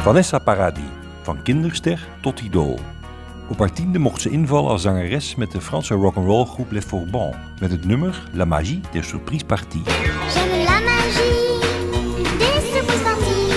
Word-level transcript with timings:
Vanessa 0.00 0.38
Paradis, 0.38 0.84
van 1.22 1.42
kinderster 1.42 2.08
tot 2.20 2.40
idool. 2.40 2.78
Op 3.48 3.58
haar 3.58 3.72
tiende 3.72 3.98
mocht 3.98 4.20
ze 4.20 4.30
invallen 4.30 4.70
als 4.70 4.82
zangeres 4.82 5.34
met 5.34 5.50
de 5.50 5.60
Franse 5.60 5.94
rock'n'roll 5.94 6.44
groep 6.44 6.70
Les 6.70 6.84
Fourbans 6.84 7.36
met 7.60 7.70
het 7.70 7.84
nummer 7.84 8.28
La 8.32 8.44
Magie 8.44 8.80
des 8.92 9.08
Surprises 9.08 9.44
Parties. 9.44 9.82
J'aime 9.84 10.64
la 10.64 10.80
magie 10.80 11.60
des 12.38 12.72
surprises 12.72 13.02
parties. 13.02 13.54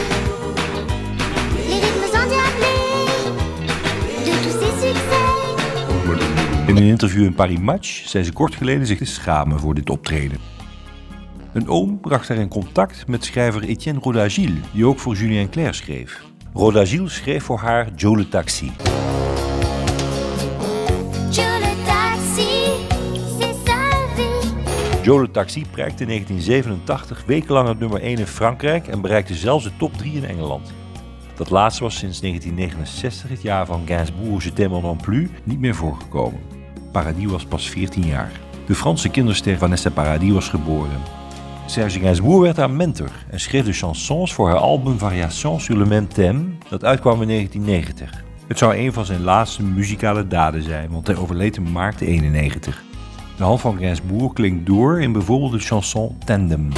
Les 1.68 1.80
rythmes 1.82 2.14
endiablés 2.14 3.06
de 4.26 4.32
tous 4.44 4.60
ces 4.60 4.76
succès. 4.82 6.68
In 6.68 6.78
een 6.78 6.84
interview 6.84 7.24
in 7.24 7.34
Paris 7.34 7.60
Match 7.60 8.08
zei 8.08 8.24
ze 8.24 8.34
kort 8.34 8.56
geleden 8.56 8.88
zich 8.88 8.98
te 8.98 9.06
schamen 9.06 9.60
voor 9.60 9.74
dit 9.74 9.90
optreden. 9.90 10.38
Een 11.54 11.68
oom 11.68 12.00
bracht 12.00 12.28
haar 12.28 12.38
in 12.38 12.48
contact 12.48 13.08
met 13.08 13.26
schrijver 13.26 13.64
Etienne 13.64 14.00
Rodagil, 14.00 14.52
die 14.74 14.86
ook 14.86 15.00
voor 15.00 15.16
Julien 15.16 15.50
Clerc 15.50 15.74
schreef. 15.74 16.32
Rodagil 16.56 17.10
schreef 17.10 17.44
voor 17.44 17.60
haar 17.60 17.88
Joe 17.96 18.18
le 18.18 18.30
Taxi. 18.30 18.72
Joe 21.30 21.60
le 21.60 21.84
taxi, 21.86 22.48
c'est 23.40 23.56
sa 23.66 23.80
vie. 24.16 25.04
Joe 25.04 25.22
le 25.22 25.32
Taxi 25.32 25.66
prijkte 25.72 26.02
in 26.02 26.08
1987 26.08 27.24
wekenlang 27.26 27.68
het 27.68 27.80
nummer 27.80 28.02
1 28.02 28.18
in 28.18 28.28
Frankrijk 28.28 28.88
en 28.88 29.02
bereikte 29.02 29.34
zelfs 29.34 29.64
de 29.64 29.72
top 29.78 29.98
3 29.98 30.14
in 30.14 30.26
Engeland. 30.26 30.74
Dat 31.36 31.50
laatste 31.50 31.84
was 31.84 31.98
sinds 31.98 32.20
1969, 32.20 33.30
het 33.30 33.42
jaar 33.42 33.66
van 33.66 33.82
Gainsbourg 33.86 34.44
Je 34.44 34.54
t'aime 34.54 34.82
non 34.82 34.98
plus, 34.98 35.30
niet 35.44 35.60
meer 35.60 35.76
voorgekomen. 35.76 36.40
Paradis 36.92 37.26
was 37.26 37.46
pas 37.46 37.70
14 37.70 38.06
jaar. 38.06 38.32
De 38.66 38.76
Franse 38.76 39.10
kinderster 39.10 39.58
Vanessa 39.58 39.90
Paradis 39.90 40.32
was 40.32 40.50
geboren. 40.50 41.23
Serge 41.66 42.00
Gainsbourg 42.00 42.42
werd 42.42 42.58
haar 42.58 42.72
mentor 42.72 43.12
en 43.30 43.40
schreef 43.40 43.66
de 43.66 43.74
chansons 43.74 44.34
voor 44.34 44.48
haar 44.48 44.58
album 44.58 44.98
Variations 44.98 45.64
sur 45.64 45.78
le 45.78 45.86
même 45.86 46.08
thème, 46.08 46.44
dat 46.70 46.84
uitkwam 46.84 47.22
in 47.22 47.28
1990. 47.28 48.24
Het 48.48 48.58
zou 48.58 48.76
een 48.76 48.94
van 48.94 49.06
zijn 49.06 49.22
laatste 49.22 49.64
muzikale 49.64 50.28
daden 50.28 50.64
zijn, 50.64 50.90
want 50.92 51.08
hij 51.08 51.16
overleed 51.16 51.56
in 51.56 51.72
maart 51.72 52.02
91. 52.02 52.84
De 53.38 53.44
hand 53.44 53.62
van 53.62 53.78
Gainsbourg 53.78 54.34
klinkt 54.34 54.66
door 54.66 55.02
in 55.02 55.12
bijvoorbeeld 55.12 55.52
de 55.52 55.60
chanson 55.60 56.18
Tandem. 56.26 56.70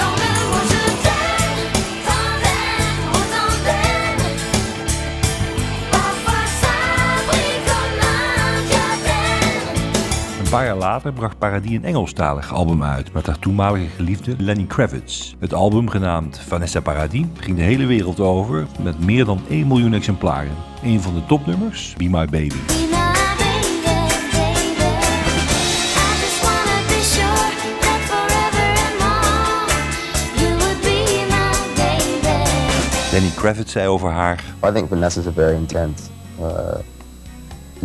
Paar 10.56 10.66
jaar 10.66 10.76
later 10.76 11.14
bracht 11.14 11.38
Paradis 11.38 11.72
een 11.72 11.84
Engelstalig 11.84 12.54
album 12.54 12.84
uit 12.84 13.14
met 13.14 13.26
haar 13.26 13.40
toenmalige 13.40 13.88
geliefde 13.88 14.36
Lenny 14.38 14.66
Kravitz. 14.66 15.34
Het 15.40 15.54
album, 15.54 15.90
genaamd 15.90 16.40
Vanessa 16.40 16.80
Paradis, 16.80 17.26
ging 17.40 17.58
de 17.58 17.64
hele 17.64 17.86
wereld 17.86 18.20
over 18.20 18.68
met 18.84 19.06
meer 19.06 19.26
dan 19.26 19.42
1 19.50 19.68
miljoen 19.68 19.94
exemplaren. 19.94 20.56
Een 20.84 21.02
van 21.02 21.14
de 21.14 21.26
topnummers, 21.26 21.94
Be 21.98 22.04
My 22.04 22.26
Baby. 22.26 22.48
Be 22.48 22.74
my 22.74 23.14
baby, 23.38 23.82
baby. 23.84 24.86
I 25.96 26.14
just 26.22 26.42
wanna 26.44 26.78
be 26.88 27.02
sure 27.14 27.50
that 27.80 28.00
forever 28.12 28.68
and 28.86 28.96
more 29.04 29.68
you 30.36 30.58
would 30.58 30.82
be 30.82 31.26
my 31.28 31.52
baby. 31.76 33.12
Lenny 33.12 33.32
Kravitz 33.36 33.72
zei 33.72 33.88
over 33.88 34.12
haar: 34.12 34.44
I 34.64 34.72
think 34.72 34.88
Vanessa's 34.88 35.28
a 35.28 35.32
very 35.32 35.56
intense 35.56 36.04
uh, 36.40 36.95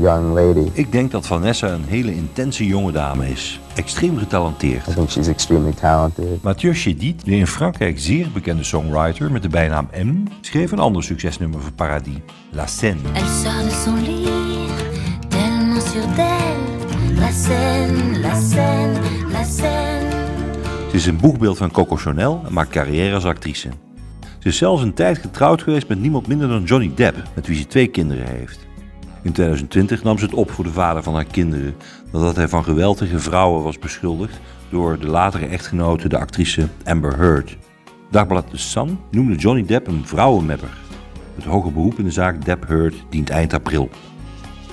young 0.00 0.34
lady. 0.34 0.70
Ik 0.72 0.92
denk 0.92 1.10
dat 1.10 1.26
Vanessa 1.26 1.68
een 1.68 1.84
hele 1.84 2.14
intense 2.14 2.66
jonge 2.66 2.92
dame 2.92 3.28
is. 3.30 3.60
Extreem 3.74 4.18
getalenteerd. 4.18 4.86
I 4.86 4.92
think 4.92 5.10
she's 5.10 5.28
extremely 5.28 5.72
talented. 5.72 6.42
Mathieu 6.42 6.74
Chédid, 6.74 7.24
de 7.24 7.30
in 7.36 7.46
Frankrijk 7.46 7.98
zeer 7.98 8.30
bekende 8.32 8.64
songwriter 8.64 9.32
met 9.32 9.42
de 9.42 9.48
bijnaam 9.48 9.88
M, 10.04 10.14
schreef 10.40 10.72
een 10.72 10.78
ander 10.78 11.02
succesnummer 11.02 11.60
voor 11.60 11.72
Paradis, 11.72 12.18
La 12.50 12.66
Seine. 12.66 13.00
Elle 13.12 13.26
sort 13.26 13.64
de 13.64 13.82
son 13.84 14.02
lit, 14.02 14.70
tellement 15.28 15.82
sûre 15.82 16.14
d'elle. 16.14 17.18
La 17.18 17.30
scène, 17.32 18.20
la 18.20 18.40
scène, 18.40 18.98
la 19.32 19.44
scène. 19.44 20.08
Ze 20.90 20.96
is 20.96 21.06
een 21.06 21.16
boegbeeld 21.16 21.58
van 21.58 21.70
Coco 21.70 21.96
Chanel 21.96 22.42
en 22.46 22.52
maakt 22.52 22.70
carrière 22.70 23.14
als 23.14 23.24
actrice. 23.24 23.68
Ze 24.38 24.48
is 24.48 24.56
zelfs 24.56 24.82
een 24.82 24.94
tijd 24.94 25.18
getrouwd 25.18 25.62
geweest 25.62 25.88
met 25.88 26.00
niemand 26.00 26.26
minder 26.26 26.48
dan 26.48 26.64
Johnny 26.64 26.92
Depp, 26.94 27.22
met 27.34 27.46
wie 27.46 27.56
ze 27.56 27.66
twee 27.66 27.86
kinderen 27.86 28.26
heeft. 28.26 28.68
In 29.22 29.32
2020 29.32 30.02
nam 30.02 30.18
ze 30.18 30.24
het 30.24 30.34
op 30.34 30.50
voor 30.50 30.64
de 30.64 30.72
vader 30.72 31.02
van 31.02 31.14
haar 31.14 31.24
kinderen, 31.24 31.74
nadat 32.12 32.36
hij 32.36 32.48
van 32.48 32.64
geweld 32.64 33.02
vrouwen 33.14 33.62
was 33.62 33.78
beschuldigd 33.78 34.40
door 34.70 34.98
de 34.98 35.06
latere 35.06 35.46
echtgenote, 35.46 36.08
de 36.08 36.18
actrice 36.18 36.68
Amber 36.84 37.16
Heard. 37.16 37.56
Dagblad 38.10 38.50
The 38.50 38.58
Sun 38.58 38.98
noemde 39.10 39.34
Johnny 39.34 39.66
Depp 39.66 39.86
een 39.86 40.06
vrouwenmepper. 40.06 40.78
Het 41.34 41.44
hoger 41.44 41.72
beroep 41.72 41.98
in 41.98 42.04
de 42.04 42.10
zaak 42.10 42.44
Depp-Heard 42.44 42.94
dient 43.10 43.30
eind 43.30 43.54
april. 43.54 43.90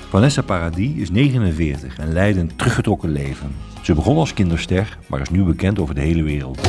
Vanessa 0.08 0.42
Paradis 0.42 0.94
is 0.94 1.10
49 1.10 1.98
en 1.98 2.12
leidt 2.12 2.38
een 2.38 2.56
teruggetrokken 2.56 3.10
leven. 3.10 3.54
Ze 3.82 3.94
begon 3.94 4.16
als 4.16 4.34
kinderster, 4.34 4.98
maar 5.06 5.20
is 5.20 5.30
nu 5.30 5.42
bekend 5.42 5.78
over 5.78 5.94
de 5.94 6.00
hele 6.00 6.22
wereld. 6.22 6.60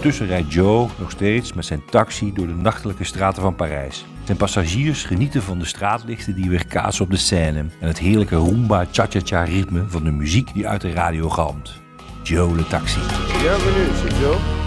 Taxi. 0.00 0.20
En 0.20 0.26
intussen 0.26 0.26
rijdt 0.26 0.52
Joe 0.52 0.88
nog 0.98 1.10
steeds 1.10 1.52
met 1.52 1.64
zijn 1.64 1.82
taxi 1.90 2.32
door 2.32 2.46
de 2.46 2.54
nachtelijke 2.54 3.04
straten 3.04 3.42
van 3.42 3.54
Parijs. 3.54 4.04
Zijn 4.24 4.36
passagiers 4.36 5.04
genieten 5.04 5.42
van 5.42 5.58
de 5.58 5.64
straatlichten 5.64 6.34
die 6.34 6.50
weer 6.50 6.66
kaatsen 6.66 7.04
op 7.04 7.10
de 7.10 7.16
scène 7.16 7.58
en 7.58 7.88
het 7.88 7.98
heerlijke 7.98 8.36
rumba 8.36 8.86
cha-cha-cha 8.92 9.44
ritme 9.44 9.84
van 9.88 10.04
de 10.04 10.10
muziek 10.10 10.54
die 10.54 10.68
uit 10.68 10.80
de 10.80 10.92
radio 10.92 11.28
galmt. 11.28 11.80
Joe 12.22 12.56
le 12.56 12.66
taxi. 12.66 13.00
Bienvenue, 13.40 14.20
Joe. 14.20 14.59